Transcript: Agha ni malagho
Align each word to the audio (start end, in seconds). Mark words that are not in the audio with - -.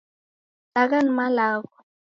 Agha 0.81 0.99
ni 1.03 1.11
malagho 1.17 1.75